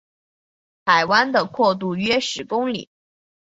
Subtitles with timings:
[0.83, 2.89] 海湾的阔度是约十公里。